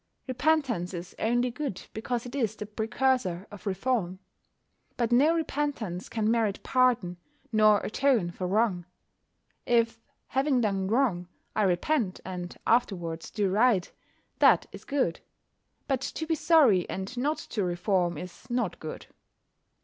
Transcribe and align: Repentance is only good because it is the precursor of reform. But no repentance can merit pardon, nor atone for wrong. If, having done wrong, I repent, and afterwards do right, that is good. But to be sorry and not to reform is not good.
Repentance 0.27 0.95
is 0.95 1.13
only 1.19 1.51
good 1.51 1.83
because 1.93 2.25
it 2.25 2.33
is 2.33 2.55
the 2.55 2.65
precursor 2.65 3.45
of 3.51 3.67
reform. 3.67 4.17
But 4.97 5.11
no 5.11 5.35
repentance 5.35 6.09
can 6.09 6.31
merit 6.31 6.63
pardon, 6.63 7.17
nor 7.51 7.79
atone 7.81 8.31
for 8.31 8.47
wrong. 8.47 8.87
If, 9.67 10.01
having 10.29 10.59
done 10.59 10.87
wrong, 10.87 11.27
I 11.55 11.61
repent, 11.61 12.19
and 12.25 12.57
afterwards 12.65 13.29
do 13.29 13.51
right, 13.51 13.91
that 14.39 14.65
is 14.71 14.85
good. 14.85 15.19
But 15.87 16.01
to 16.01 16.25
be 16.25 16.33
sorry 16.33 16.89
and 16.89 17.15
not 17.15 17.37
to 17.53 17.63
reform 17.63 18.17
is 18.17 18.49
not 18.49 18.79
good. 18.79 19.05